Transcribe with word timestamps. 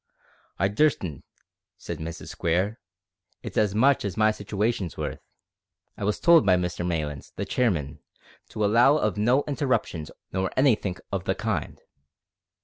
"I 0.57 0.67
durstn't," 0.67 1.21
said 1.77 1.99
Mrs 1.99 2.29
Square; 2.29 2.79
"it's 3.43 3.55
as 3.55 3.75
much 3.75 4.03
as 4.03 4.17
my 4.17 4.31
sitooation's 4.31 4.97
worth. 4.97 5.19
I 5.95 6.03
was 6.05 6.19
told 6.19 6.43
by 6.43 6.55
Mr 6.55 6.83
Maylands, 6.83 7.33
the 7.35 7.45
chairman, 7.45 7.99
to 8.49 8.65
allow 8.65 8.97
of 8.97 9.17
no 9.19 9.43
interruptions 9.47 10.09
nor 10.31 10.49
anythink 10.57 11.01
of 11.11 11.25
the 11.25 11.35
kind." 11.35 11.79